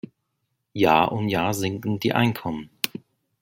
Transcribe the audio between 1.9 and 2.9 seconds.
die Einkommen.